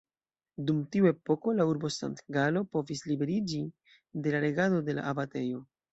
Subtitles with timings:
[0.69, 3.61] Dum tiu epoko la urbo Sankt-Galo povis liberiĝi
[4.25, 5.63] de la regado de la abatejo.